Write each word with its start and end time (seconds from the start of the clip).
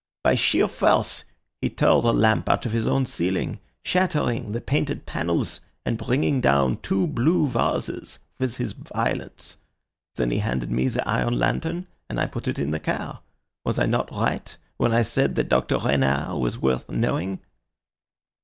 By 0.23 0.33
sheer 0.33 0.67
force 0.67 1.25
he 1.61 1.69
tore 1.69 2.01
the 2.01 2.11
lamp 2.11 2.49
out 2.49 2.65
of 2.65 2.71
his 2.71 2.87
own 2.87 3.05
ceiling, 3.05 3.59
shattering 3.85 4.51
the 4.51 4.59
painted 4.59 5.05
panels, 5.05 5.59
and 5.85 5.95
bringing 5.99 6.41
down 6.41 6.77
two 6.77 7.05
blue 7.05 7.47
vases 7.47 8.17
with 8.39 8.57
his 8.57 8.71
violence. 8.71 9.57
Then 10.15 10.31
he 10.31 10.39
handed 10.39 10.71
me 10.71 10.87
the 10.87 11.07
iron 11.07 11.37
lantern, 11.37 11.85
and 12.09 12.19
I 12.19 12.25
put 12.25 12.47
it 12.47 12.57
in 12.57 12.71
the 12.71 12.79
car. 12.79 13.21
Was 13.63 13.77
I 13.77 13.85
not 13.85 14.09
right 14.11 14.57
when 14.77 14.91
I 14.91 15.03
said 15.03 15.35
that 15.35 15.49
Dr. 15.49 15.77
Renard 15.77 16.39
was 16.41 16.57
worth 16.57 16.89
knowing?" 16.89 17.37